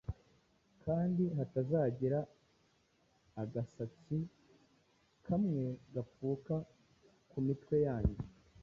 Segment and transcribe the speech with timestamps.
[0.83, 2.19] kandi hatazagira
[3.41, 4.17] agasatsi
[5.25, 6.55] kamwe gapfuka
[7.29, 8.17] ku mitwe yanyu